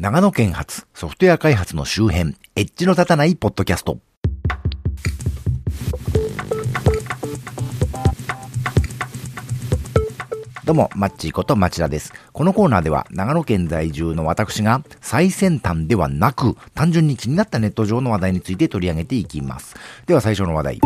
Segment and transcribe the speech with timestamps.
[0.00, 3.98] 長野県発ソフトウェア開発の周辺、エッジの立たないポッドキャスト。
[10.64, 12.14] どうも、マッチーこと町田です。
[12.32, 19.76] このコーナーでは、長野県在住の私が、最先端ではなく、単純に気になったネット上の話題について取り上げていきます。
[20.06, 20.80] では最初の話題。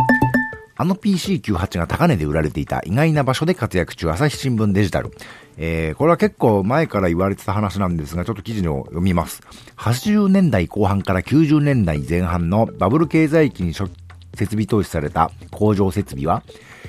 [0.77, 5.11] あの PC98 が高値で売られていた意外な場所で活躍中、朝日新聞デジタル。
[5.57, 9.43] えー、これは結構前から言われてた話なんですが、ちょっと記事を読みます。
[9.76, 13.72] 80年代後半から90年代前半のバブル経済期に
[14.36, 16.42] 設備投資された工場設備は、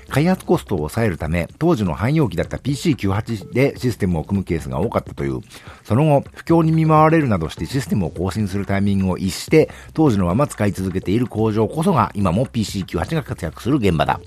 [0.10, 5.42] 開発コストを抑えるため、当時の汎用機だった PC98 でシステムを組むケースが多かったという、
[5.84, 14.20] その後、不況に見舞われるなどしてシステムを更新するタイミングを逸して、当時のまま使い続けている工場こそが、今も PC98 が活躍する現場だ。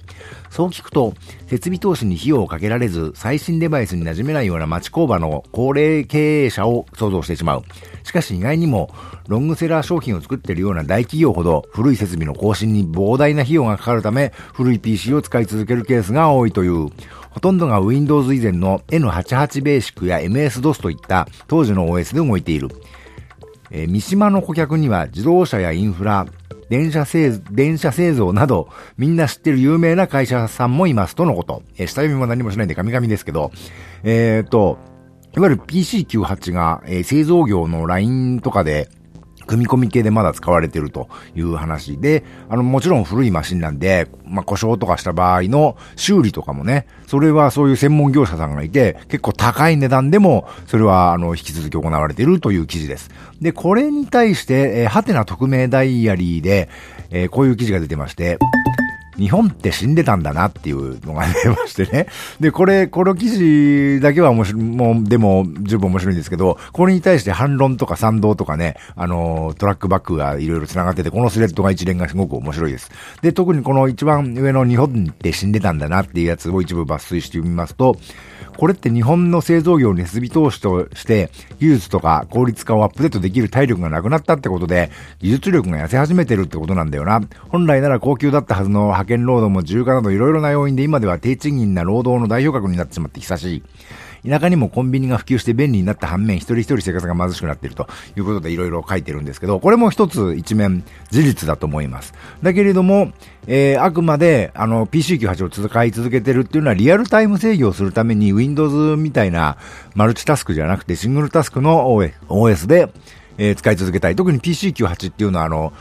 [0.51, 1.15] そう聞くと、
[1.47, 7.65] 設備投資に費用をかけられず、最新デバイスに馴染めないような町工場の高齢経営者を想像してしまう。
[8.05, 8.91] しかし意外にも、
[9.29, 16.88] ロングセラー商品を作っているような大企業ほど、古い設備の更新に膨大な費用がかかるため、古い PC を使い続けるケースが多いという、
[17.30, 22.68] ほとんどが Windows 以前の N88 ベーシックや MS-DOS といった当時の OS で動いている。
[23.71, 26.27] えー、三島の顧客には自動車やインフラ、
[26.69, 31.63] 電車製、電車製造など、みんな知ってる有名な会社さんもいますとのこと。
[31.77, 33.52] えー、下読みも何もしないんで神々ですけど、
[34.02, 34.79] えー、っと、
[35.37, 38.89] いわゆる PC98 が、えー、製造業のラインとかで、
[39.49, 53.10] 組み込み系でまだ使われてるという話で、あの、もちろん古いマシンなんで、まあ、故障とかした場合の修理とかもね、それはそういう専門業者さんがいて、結構高い値段でも、それは、あの、引き続き行われているという記事です。
[53.40, 56.68] で、これに対して、えー、はてな匿名ダイアリーで、
[57.10, 58.38] えー、こういう記事が出てまして、
[59.19, 62.07] 日本って死んでたんだなっていうのが出ましてね。
[62.41, 72.91] で、これ、この記事だけは面白い、もう、でも十分面白いんですけど、これに対して反論とか賛同とかね、あの、トラックバックがいろいろ繋がってて、このスレッドが一連がすごく面白いです。
[73.22, 77.97] で、特にこの一番上の日本って死んでたんだなっていうやつを一部抜粋してみますと、
[78.59, 81.31] これって日本の製造業に設備投資として、
[81.61, 84.91] 技術とか効率化をアップデートできる体力がなくなったってことで、
[85.21, 87.21] 技術力が痩せ始めてるってことなんだよな。
[87.51, 93.63] 本来なら高級だったはずの派遣労働も自由化などいろいろな要因で今では低賃金な労働の代表格になってしまって久しい。
[94.29, 102.15] 田舎にもコンビニが普及して便利になった反面、一人一人生活が貧しくなっているということでいろいろ書いてるんですけど、これも一つ一面事実だと思います。
[102.43, 103.13] だけれども、
[103.47, 109.57] えー、あくまで、あの、PC98 を使い続けてるっていうのはリアルタイム制御をするために Windows みたいな
[109.95, 111.87] マルチタスクじゃなくてシングルタスクの
[112.29, 112.93] OS で、
[113.39, 114.17] えー、使い続けたい。
[114.17, 115.73] 特に PC98 っていうのはあの、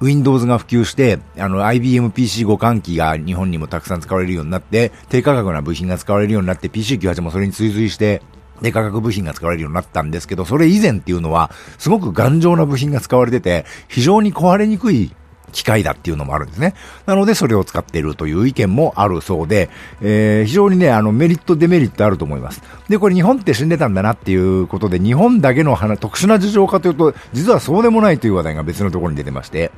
[0.00, 8.22] Windows が普及して、あの、IBM PC 互換機が日本にもたくさん使われるようになって、低価格な部品が使われるようになって、PC98 もそれに追随して、
[8.62, 15.14] 低価格部品が使われるようになったんですけど、それ以前っていうのは、すごく頑丈な部品が使われてて、非常に壊れにくい
[15.56, 16.74] 機械だっていうのもあるんですね。
[17.06, 19.70] なのでそれを使っているという意見もあるそうで、
[20.02, 22.62] えー、非常にね、あのメリット、デメリットあると思います。
[22.90, 29.72] で、これ日本って死んでたんだなっていうことで、日本だけの話、特殊な事情かというと、実はそうでもないという話題が別のところに出てまして、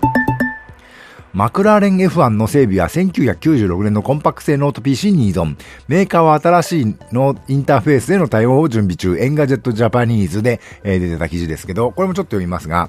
[1.32, 5.56] マクラーレン F1 の整備は1996年のコンパック製ノート PC に依存。
[5.86, 9.16] メーカーは新しいのインターフェースでの対応を準備中。
[9.16, 12.88] Engadget Japanese で、えー、出てた記事ですけど、これもちょっと読みますが、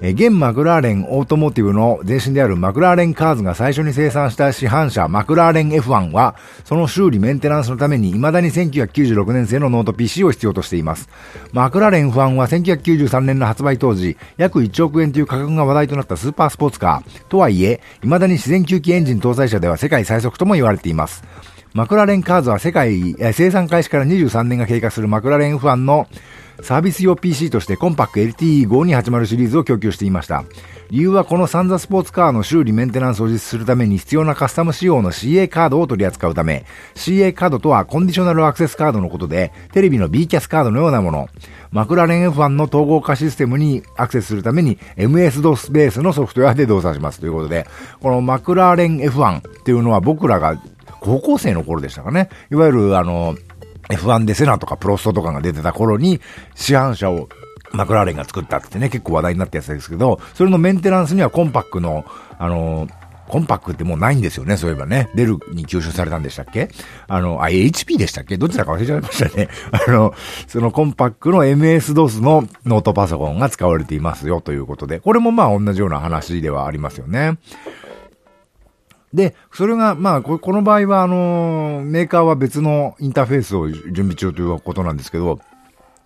[0.00, 11.08] え現マクラーレンオートモーティブの前身であるマクラーレンカーズが最初に生産した市販車マクラーレン F1 は、その修理メンテナンスのために未だに1996年製のノート PC を必要としています。
[11.52, 17.24] マクラーレン F1 は1993年の発売当時、約1億円という価格が話題となったスーパースポーツカー。
[17.28, 21.24] とはいえ、未だに自然吸気エンジン搭載車では世界最速とも言われています。
[21.72, 26.06] マクラーレンカーズは世界、生産開始から23年が経過するマクラーレン F1 の
[26.62, 30.44] サービス用 PC としてコンパック LTE5280 シリーズを供給していました。
[30.90, 41.28] 理由はこのサンザスポーツカーの修理メンテナンスを実施するために必要なカスタム仕様の CA カードを取り扱うため、CA カードとはコンディショナルアクセスカードのことで、テレビの B キャスカードのようなもの。
[41.72, 47.66] マクラレン F1 の統合化システムにアクセスするために MS-DOS ベースのソフトウェアで動作しますということで、
[48.00, 50.60] このマクラーレン F1 っていうのは僕らが
[51.00, 52.28] 高校生の頃でしたかね。
[52.50, 53.36] いわゆるあの、
[53.88, 56.20] F1 でセナとかプロストとかが出てた頃に、
[56.54, 57.28] 市販車を
[57.72, 62.04] マクラーレンが作ったってね、結構話題になったやつですけど、それのメンテナンスにはコンパックの、
[62.38, 62.88] あの
[63.28, 65.10] コンパックってもうないんですよね、そういえばね。
[65.16, 66.70] デルに吸収されたんでしたっけ？
[67.08, 68.36] あの、あ、HP でしたっけ？
[68.36, 69.48] どちらか忘れちゃいましたね。
[69.88, 70.14] あの、
[70.46, 77.36] そのコンパックの MS-DOS のノートパソコンが使われていますよということで、これもまあ同じような話ではありますよね。
[79.16, 85.40] で、それが、まあ、この場合は、あの、メーカーは別のインターフェースを準備中ということなんですけど、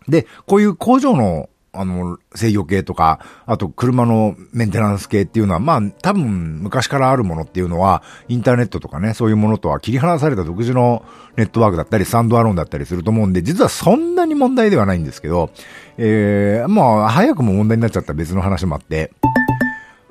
[0.09, 11.05] で、こういう工場のあの、制御系とか、あと車のメンテナンス系っていうのは、まあ、多分昔からあるものっていうのは、インターネットとかね、そういうものとは切り離された独自の
[11.37, 15.51] ネットワークだったり、スタンドアローンだったりすると思うんで、実はそんなに問題ではないんですけど、
[15.97, 19.13] えー、まあ、早くも問題になっちゃった別の話もあって、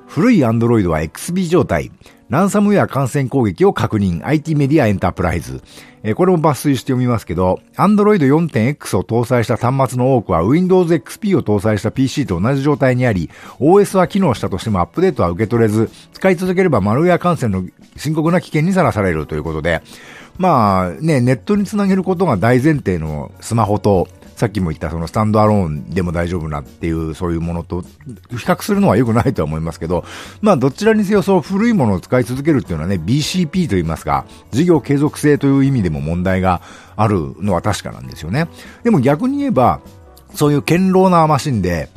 [0.06, 1.92] 古いアンドロイドは XB 状態。
[2.30, 4.24] ランサムウェア感染攻撃を確認。
[4.24, 5.62] IT メディアエンタープライズ。
[6.04, 19.82] えー、これも抜粋して読みますけど、Android 4.x を搭載した端末の多くは Windows XP を搭載した PC と同じ状態にあり、OS は機能したとしてもアップデートは受け取れず、使い続ければマルウェア感染の深刻な危険にさらされるということで、
[20.38, 24.06] まあね、ネットにつなげることが大前提のスマホと、
[24.40, 27.88] さっきも言ったそのスタンドアローンでも大丈夫なっていうそういうものと比
[28.36, 30.02] 較するのは良くないとは思いますけど、
[30.40, 36.62] まあどちらにせよそう古いものを使い続けるっていうのはね、BCP と言いますか、事業継続性という意味でも問題が
[36.96, 38.48] あるのは確かなんですよね。
[38.82, 39.80] でも逆に言えば、
[40.34, 41.90] そういう堅牢なマシンで、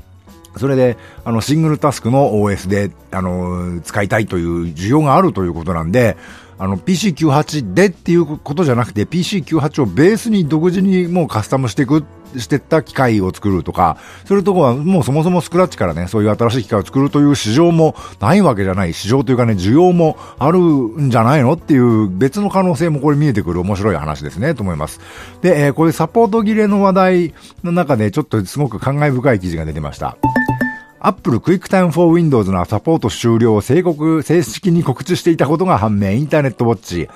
[0.57, 6.18] それで、あの、シングルタスクの OS で、あの、使いたいという需要があるということなんで、
[6.63, 12.06] あの、PC98 でっていうことじゃなくて、PC98 をベースに独自にもうカスタムしていく、
[12.38, 25.01] してった機械を作るとか、それとこはもうそもそもスクラッチからね、そういう新しい機械を作るという市場もないわけじゃない、市場というかね、需要もあるんじゃないのっていう別の可能性もこれ見えてくる面白い話ですね、と思います。
[25.42, 27.33] で、えー、これサポート切れの話題
[27.65, 30.18] の中でちょっとすごく感慨深い記事が出てました。
[31.06, 36.12] Apple QuickTime for Windows のサポート終了を正告、正式に告知していたことが判明。
[36.12, 37.10] インターネットウォッチ。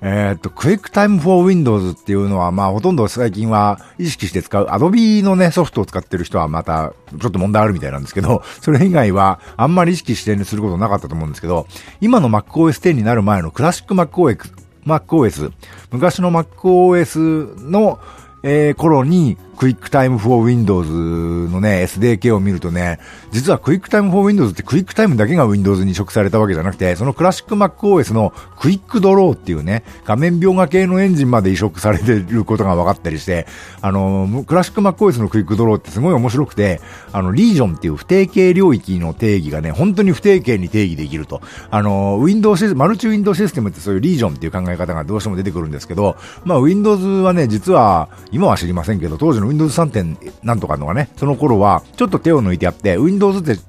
[0.00, 11.66] えー、っと、QuickTime for Windows っていうのは、まあ、ほとんど最近は意識して使う Adobe のね、ソフトを使ってる人はまた、ちょっと問題あるみたいなんですけど、 それ以外は、あんまり意識してすることなかったと思うんですけど、
[12.00, 14.52] 今の MacOS 10になる前のクラシック MacOS、
[14.86, 15.50] MacOS、
[15.90, 17.98] 昔の MacOS の、
[18.44, 22.98] えー、頃に、 QuickTime for Windows のね、SDK を見るとね、
[23.30, 33.46] 実は QuickTime for Windows って QuickTime だけが Windows に移植されたわけじゃなくて、そのクラシック MacOS の QuickDraw っていうね、画面描画系のエンジンまで移植されてることが分かったりして、
[33.80, 36.80] あの、クラシック MacOS の QuickDraw ってすごい面白くて、
[37.12, 41.42] あの、リージョンっていう不定形領域の定義がね、本当に不定形に定義できると。
[41.70, 50.16] あの、Windows マルチウィンドウシステムってそういうリージョンっていう考え方がどうしても出てくるんですけど、まあ Windows はね、実は、今は知りませんけど、当時の Windows 3.
[50.42, 53.60] なんとかのがね、その頃は、ちょっと手を抜いてあって、Windows って、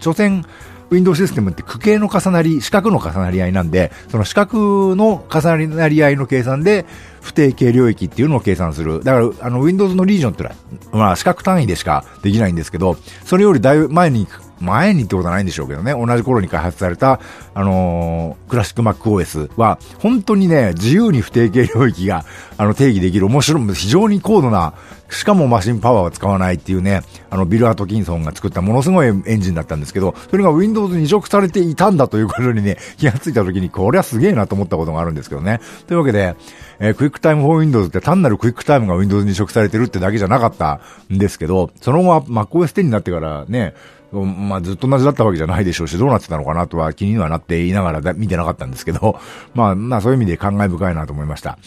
[0.00, 0.44] 所詮、
[0.90, 6.86] Windows システムって区形の重なり、四角の重なり合いなんで、その四角の重なり合いの計算で、
[7.20, 9.02] 不定形領域っていうのを計算する。
[9.02, 10.54] だから、あの、Windows のリージョンってのは、
[10.92, 14.26] まあ、四角単位でしかできないんですけど、それよりだいぶ前に
[14.60, 17.20] 前にってことはないんでしょうけどね、同じ頃に開発された、
[17.54, 22.24] あのー、クラシック MacOS は、本当にね、自由に不定形領域が、
[22.56, 24.74] あの、定義できる面白い、非常に高度な、
[25.08, 35.60] しかもマシンパワーを使わないっていうね、あの、ビル・アトキンソンが作ったものすごいエンジンだったんですけど、それが Windows に移植されていたんだということにね、気がついた時に、これはすげえなと思ったことがあるんですけどね。
[35.86, 36.34] というわけで、
[36.78, 40.80] えー、 QuickTime for Windows って単なる QuickTime が Windows に移植されてるってだけじゃなかった
[41.12, 43.74] んですけど、その後は MacOS 10になってからね、
[44.12, 49.18] まあずっと同じだったわけじゃないでしょうし、どうなってたのかなとは気にはなっていながら見てなかったんですけど、
[49.54, 51.58] まあまあそういう意味で感慨深いなと思いました。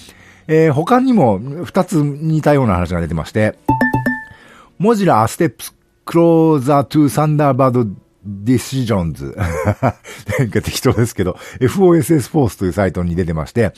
[0.48, 3.58] えー、他にも二つ似たような話が出てまして、
[4.80, 7.88] Mozilla Steps Closer to Thunderbird
[8.26, 9.36] Decisions。
[10.40, 13.71] なんか適当ですけど、FOSS フォースというサイトに出てまして、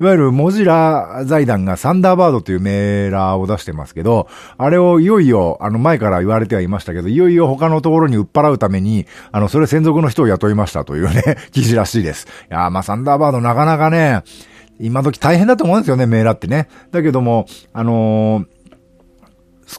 [0.00, 12.28] いわゆるモジラ財団がサンダーバードというメーラーを出してますけど、あれをいよいよ、あの前から言われてはいましたけど、いよいよ他のところに売っ払うために、あの、それ専属の人を雇いましたというね、 記事らしいです。
[12.50, 14.22] いやまあサンダーバードなかなかね、
[14.78, 16.68] 今時大変だと思うんですよね、メーラーってね。
[16.92, 18.46] だけども、あのー、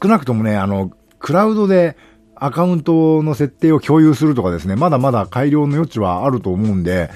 [0.03, 1.95] 少なくともね、あの、クラウドで、
[2.39, 7.09] アカウントの設定を共有するとかですね、まだまだ改良の余地はあると思うんで、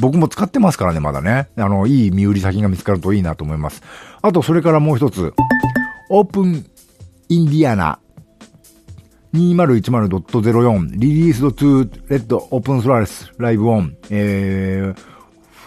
[0.00, 1.48] 僕も使ってますからね、まだね。
[1.56, 3.82] あの、いい見売り先が見つかるといいなと思います。
[4.22, 5.34] あと、それからもう一つ、
[6.10, 7.98] OpenIndiana
[9.34, 15.17] 2016.04 Released to Let OpenSolaris Live On、えー、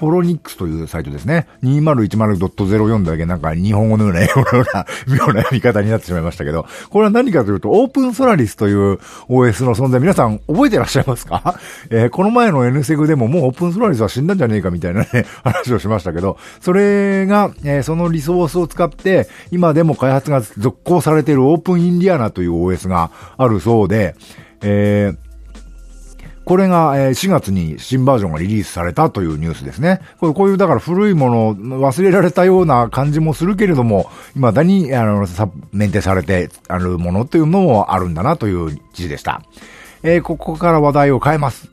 [0.01, 1.45] フォロニックスというサイトですね。
[1.61, 8.93] 2016.04だけなんか日本語のような英語の、ような、妙な読み方になってしまいましたけど、これは何かというと、 OpenSolaris という
[9.29, 11.59] OS の存在、皆さん覚えてらっしゃいますか？
[11.91, 15.07] えー、この前の N セグでももう OpenSolaris は死んだんじゃねえかみたいなね、
[15.45, 24.15] 話をしましたけど、それが、えー、そのリソースを使って、今でも開発が続行されているオープンインディアナという OS があるそうで、
[24.63, 25.30] えー
[26.51, 30.01] これが、えー、4月に新バージョンがリリースされたというニュースですね。
[30.19, 39.43] これこういう、だから古いもの、忘れられたような感じもするけれども、未だに、あの、さ、メンテされてあるものというのもあるんだなという記事でした。
[40.03, 41.69] えー、ここから話題を変えます。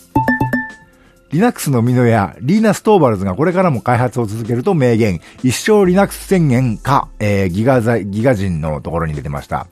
[1.32, 5.20] Linux の生みの親リーナス・トーバルズがこれからも開発を続けると明言。
[5.42, 9.66] 一生 Linux 宣言か、えー、ギガザ、 GIGAZINE のところに出てました。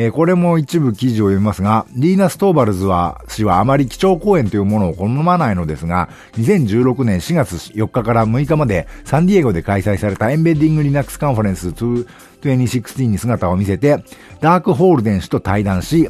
[0.00, 14.04] えー、これも一部記事を読みますが、リーナス・トーバルズは、氏はあまり基調講演というものを好まないのですが、2016年4月4日から6日までサンディエゴで開催された Embedded Linux Conference 2016に姿を見せて、
[14.40, 16.08] ダーク・ホーンデル氏と対談し、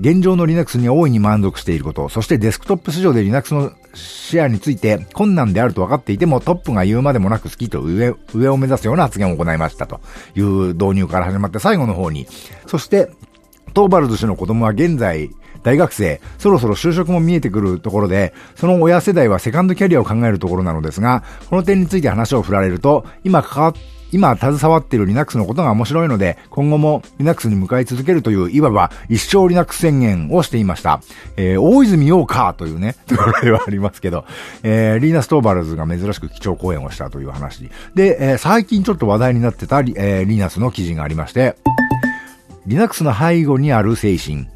[0.00, 10.00] 現状の Linux に大いに満足していること、そしてデスクトップ市場で Linux のシェアについて困難であると分かっていてもトップが言うまでもなく好きと上、上を目指すような発言を行いましたと
[10.36, 12.26] いう導入から始まって最後の方に、
[12.66, 13.10] そして
[13.74, 15.30] トーバルズ氏の子供は現在、
[15.62, 23.74] 大学生、そろそろ就職も見えてくるところで、その親世代はセカンドキャリアを考えるところなのですが、この点について話を振られると、今関わ
[24.12, 31.00] 今携わっている Linux のことが面白いので、今後も Linux に向かい続けるという、いわば一生 Linux 宣言をしていました。
[31.36, 34.24] えー、大泉洋かというね、 ところではありますけど、
[34.62, 37.70] えー、リーナス・トーバルズが珍しく基調講演をしたという話。
[37.94, 41.56] で、えー、最近ちょっと話題になってたリ,、えー、リーナスの記事がありまして、
[42.66, 44.46] Linux の背後にある精神。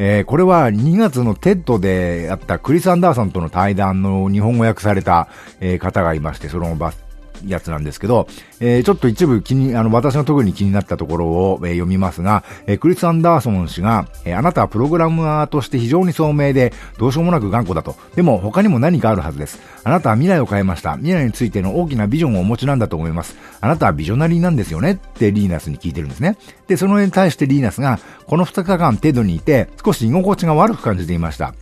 [0.00, 5.28] えー、これは2月の TED であったクリス・アンダーソンとの対談の日本語訳された、
[5.60, 7.07] えー、方がいまして、そのバス
[7.46, 8.26] やつなんですけど、
[8.60, 17.96] えー、ちょっと一部気に、あの、私の特に気になったところを、えー、読みますが、えー、クリス・アンダーソン氏が、え、あなたはプログラマーとして非常に聡明で、どうしようもなく頑固だと。
[18.14, 19.60] でも他にも何かあるはずです。
[19.84, 20.96] あなたは未来を変えました。
[20.96, 23.36] 未来についての大きなビジョンをお持ちなんだと思います。
[23.60, 26.36] あなたはビジョナリーなんですよねってリーナスに聞いてるんですね。
[26.66, 31.54] で、そのに対してリーナスが、この2日間程度にいて、少し居心地が悪く感じていました。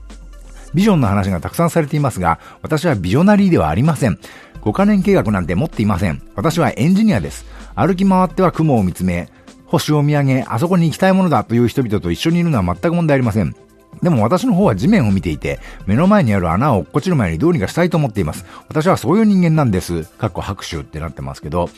[0.74, 4.18] ビジョンの話がたくさんされていますが、私はビジョナリーではありません。
[4.66, 6.20] 5カ年計画なんて持っていません。
[6.34, 7.46] 私はエンジニアです。
[7.76, 9.28] 歩き回っては雲を見つめ、
[9.66, 13.54] 星を見上げ、あそこに行きたいものだという人々と一緒にいるのは全く問題ありません。
[14.02, 18.44] でも私の方は地面を見ていて、目の前にある穴を落っこちる前にどうにかしたいと思っています。
[18.66, 20.02] 私はそういう人間なんです。
[20.02, 21.70] かっこ拍手ってなってますけど、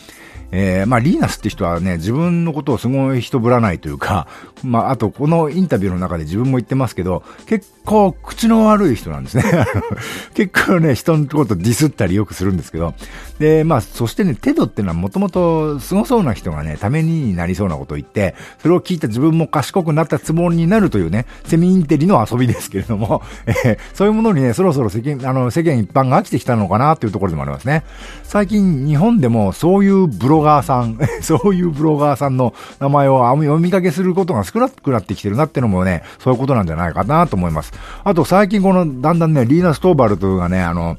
[0.50, 4.26] えー、まあ、リーナスって人はね、自分のことをすごい人ぶらないというか、
[4.64, 9.44] まあ、あと、このインタビューの中で自分も言ってますけど、結構口の悪い人なんですね。
[10.34, 12.94] 結構ね、人のことディスったりよくするんですけど、
[13.38, 27.84] で、まあ、そしてね、テドってのはもともと凄そうな人がね、ためになりそうなことを言って、それを聞いた自分も賢くなったつもりになるというね、セミインテリの遊びですけれども、 えー、そういうものにね、そろそろ世間、あの、世間一般が飽きてきたのかなというところでもありますね。
[28.24, 37.72] 最近、日本でもそういうブロロガーさん、 そういうブロガーさんの名前を読みかけすることが少なくなってきてるなってのもね、そういうことなんじゃないかなと思います。
[38.04, 40.96] あと最近この、だんだんね、リーナ・ストーバルトがね、あの、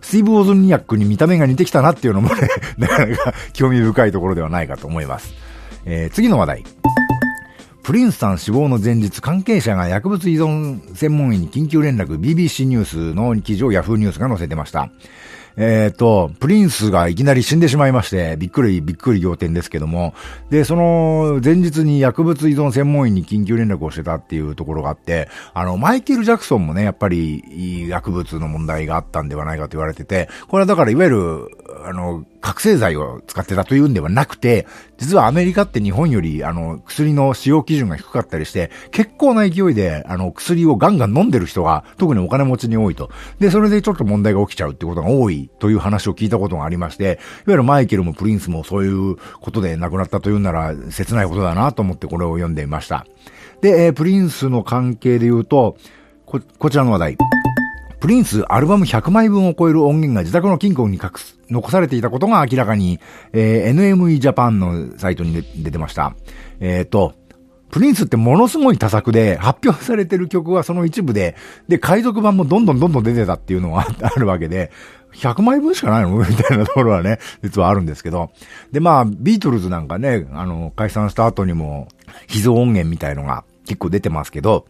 [0.00, 5.32] スティーブ・オズニアックに見た目が似てきたなっていうのもね、 なかなか興味深いところではないかと思います。
[5.84, 6.64] えー、次の話題。
[7.82, 14.90] プリンスさん死亡の前日、関係者が薬物依存専門医に緊急連絡、BBC ニュースの記事を Yahoo ニュースが載せてました。
[15.56, 20.14] えっ、ー、と、プリンスがいきなり死んでしまいまして、びっくり、びっくり仰天ですけども、
[20.50, 31.48] で、その前日に薬物依存専門医に緊急連絡をしてたっていうところがあって、あの、マイケル・ジャクソンもね、やっぱり薬物の問題があったんではないかと言われてて、これはだからいわゆる、
[31.86, 34.66] あの、覚醒剤を使ってたというんではなくて、
[34.98, 43.10] 実はアメリカって日本より、あの、薬の使用基準が低かったりして、結構な勢いで、あの、薬をガンガン飲んでる人が、特にお金持ちに多いと。
[43.38, 47.16] で、それでちょっと問題が起きちゃうってことが多いという話を聞いたことがありまして、いわ
[47.48, 53.06] ゆるマイケルもプリンスもそういうことで亡くなったというなら、切ないことだなと思ってこれを読んでいました。
[53.60, 55.76] で、えー、プリンスの関係で言うと、
[56.26, 57.18] こ、こちらの話題。
[58.02, 62.98] プリンスアルバム100枚分を超える音源が自宅の金庫に隠す、残されていたことが明らかに、
[63.32, 66.16] えー、NME Japan のサイトに出てました。
[66.58, 67.14] えっ、ー、と、
[67.70, 71.36] プリンスってものすごい多作で、発表されてる曲はその一部で、
[71.68, 74.72] で、海賊版もどんどんどんどん出てたっていうのが あるわけで、
[75.14, 76.16] 100枚分しかないの？
[76.18, 78.30] みたいなところはね、実はあるんですけど。
[78.72, 81.86] で、まあ、ビートルズなんかね、あの、解散した後にも、
[82.26, 84.66] 秘蔵音源みたいのが結構出てますけど、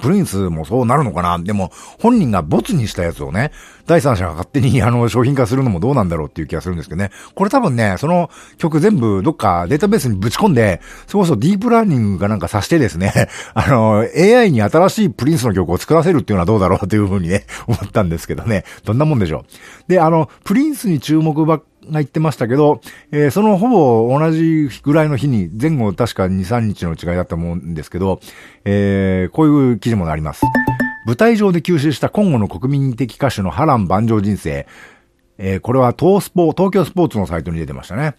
[0.00, 1.38] プリンスもそうなるのかな？
[1.38, 3.52] でも、本人がボツにしたやつをね、
[3.86, 7.10] 第三者が勝手にあの商品化するのもどうなんだろうっていう気がするんですけどね。
[7.34, 13.12] これ多分ね、その曲全部どっかデータベースにぶち込んで、そこそディープラーニングかなんかさしてですね、
[13.54, 18.64] あの、AI に新しいプリンスの曲を作らせるっていうのはどうだろうというふうにね、思ったんですけどね。
[18.84, 19.44] どんなもんでしょう。
[19.88, 28.20] で、あの、プリンスに注目ばっが言ってましたけど、えー、そのほぼ同じぐらいの日に、前後確か2、3日の違いだったと思うんですけど、
[28.64, 30.42] えー、こういう記事もあります。
[31.06, 34.66] 舞台上で吸収した今後の国民的歌手の波乱万丈人生。
[35.36, 38.14] えー、これは東スポ、東京スポーツのサイトに出てましたね。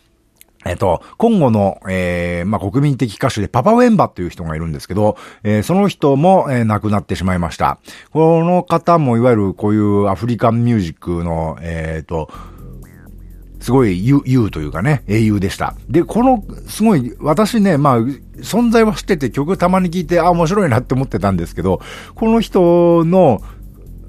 [0.65, 7.77] えっと、今後の、えー、まあ、国民的歌手でパパウェンバっていう人がいるんですけど、えー、その人も、えー、亡くなってしまいました。
[8.10, 12.31] この方もいわゆるこういうアフリカンミュージックの、えっ、と、
[13.65, 15.74] すごい優、優というかね、英雄でした。
[15.89, 21.81] で、この、すごい、私ね、まあ、存在は知ってて曲たまに聴いて、あ、面白いなって思ってたんですけど、
[22.13, 23.41] この人の、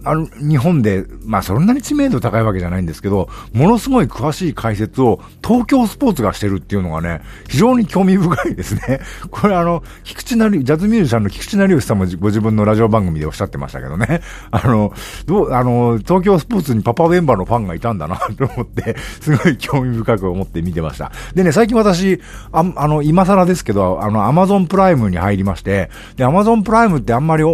[0.06, 9.00] あの、日本で、まあそんなに知名度高いわけじゃないんですけど、ものすごい詳しい解説を東京スポーツがしてるっていうのがね、非常に興味深いですね。
[9.30, 14.20] これあの、菊池成、ジャズミュージシャンの菊池成吉さんもご自分のラジオ番組でおっしゃってましたけどね。
[14.50, 14.92] あの、
[15.26, 21.10] どう、あの、東京スポーツにパパメンバーのファンがいたんだなと思って、すごい興味深く思って見てました。
[21.34, 22.20] でね、最近私、
[22.52, 27.44] ああの、今更ですけど、あの、アマゾンプライムに入りまして、で、アマゾンプライムってあんまり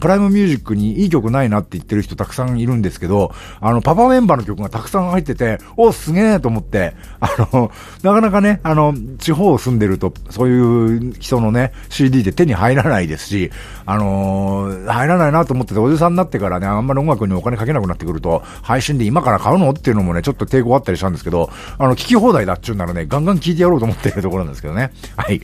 [0.00, 7.70] プライムミュージックにいい曲ないなって言ってってる人たくさんいるんですけど、あの、パパメンバーの曲がたくさん入ってて、お、すげえと思って、あの、
[8.02, 13.50] なかなかね、あの、地方を住んでると、そういう人のね、CD で手に入らないですし、
[13.86, 24.90] あの、入らないなと思ってて、おじさんになってからね、あんまり音楽にお金かけなくなってくると、配信で今から買うのっていうのもね、ちょっと抵抗あったりしたんですけど、あの、聞き放題だっちゅうならね、ガンガン聞いてやろうと思ってるところなんですけどね。
[25.16, 25.40] はい。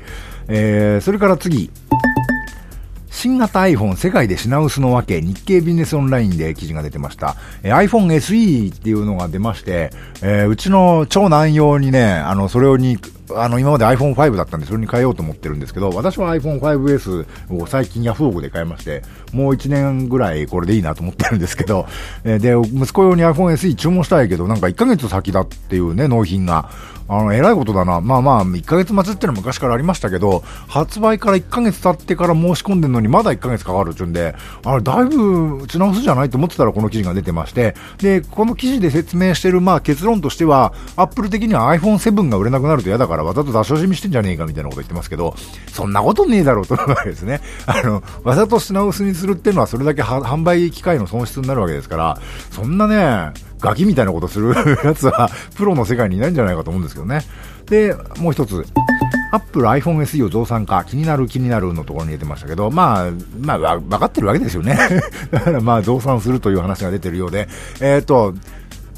[0.49, 1.71] えー、それから次。
[3.11, 7.37] 新型 iPhone 世界で品薄のわけ、日経ビジネスオンラインで記事が出てました。
[7.63, 9.91] えー、iPhone SE っていうのが出まして、
[10.23, 12.99] えー、うちの長男用にね、あの、それをに、
[13.37, 17.27] あの、今まで iPhone5 だったんで、それに変えようと思ってるんですけど、私は iPhone5S
[17.63, 21.87] を最近ヤフオクで買いまして、もう1年ぐらいこれでいいなと思ってるんですけど、
[22.25, 26.71] え、で、息子用に iPhone SE 注文したいけど、なんか1ヶ月先だっていうね、納品が。
[27.13, 28.01] あの、偉いことだな。
[28.01, 45.35] まあまあ、1ヶ月待ちってのは昔からありましたけど、発売から1ヶ月経ってから申し込んでるのにまだ1ヶ月かかるっちゅうんで、あれ、だいぶ打ち直すじゃないと思ってたらこの記事が出てまして、で、この記事で説明してる、まあ結論としては、アップル的には iPhone7 が売れなくなると嫌だからわざと出し惜しみしてんじゃねえかみたいなこと言ってますけど、
[45.73, 47.41] そんなことねえだろうと思うわけですね。
[47.67, 52.19] あの、わざと品薄にするっていうのはそれだけ販売機会の損失になるわけですから、
[52.51, 57.23] そんなね、ガキみたいなことするやつは、 プロの世界にいないんじゃないかと思うんですけどね。
[57.67, 58.65] で、もう一つ。
[59.33, 64.77] アップル iPhone SE を増産か、気になる気になるのところに出てましたけど、まあ、まあ、わ、分かってるわけですよね。
[65.31, 67.49] だからまあ、増産するという話が出てるようで、
[67.81, 68.35] えっ、ー、と、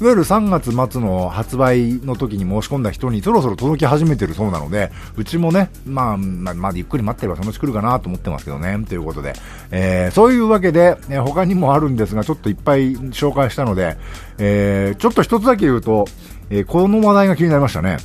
[0.03, 9.31] いわゆる3月末の発売の時に申し込んだ人にそろそろ届き始めてるそうなので、うちもね、まあ、まあ、まあ、ゆっくり待ってればそのうち来るかなと思ってますけどね、ということで。
[9.71, 13.95] えー、そういうわけで、えー、他にもあるんですが、ちょっといっぱい紹介したので、
[14.39, 16.03] えー、ちょっと一つだけ言うと、
[16.49, 17.95] えー、この話題が気になりましたね。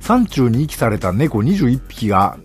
[0.00, 2.38] 山中に遺棄された猫21匹が、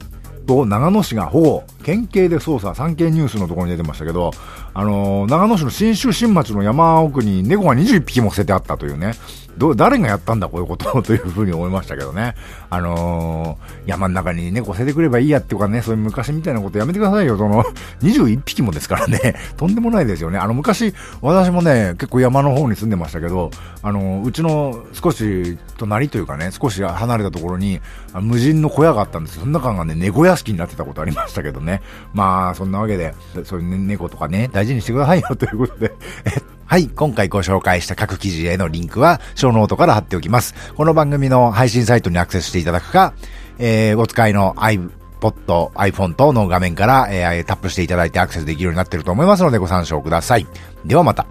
[0.49, 4.31] と長野市が保護、県警で捜査、産経ニュースのところに出てましたけど、
[4.73, 9.13] あのー、長野市の新州新町の山奥に猫が21匹も捨ててあったというね、
[9.59, 12.33] ど、誰がやったんだこういうことをというふうに思いましたけどね。
[12.69, 17.37] あのー、山の中に猫捨ててくればいいやっていうかね、そういう昔みたいなことやめてくださいよ。
[17.37, 17.63] その、
[18.01, 20.39] 21匹もですからね、 とんでもないですよね。
[20.39, 23.51] あの、昔、私もね、結構山の方に住んでましたけど、
[23.83, 27.81] あの、うちの少し隣というかね、少し離れたところに、
[28.13, 31.81] 無人の小屋があったんですその中がね、猫屋敷になってたことありましたけどね。
[32.13, 35.93] まあ、そんなわけで、そういう、ね、猫とかね、大事にしてくださいよということで、
[36.25, 36.87] え っはい。
[36.87, 40.53] 今回ご紹介した各記事へのリンクは、ショーノートから貼っておきます。
[40.75, 43.15] この番組の配信サイトにアクセスしていただくか、
[43.57, 44.91] えー、お使いの iPod、
[45.71, 50.45] iPhone 等の画面から、えー、タップしていただいてアクセスできるようになっていると思いますのでご参照ください。
[50.85, 51.25] ではまた。